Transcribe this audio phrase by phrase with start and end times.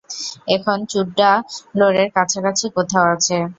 [0.55, 3.37] এখন চুড্ডালোরের কাছাকাছি কোথাও আছে।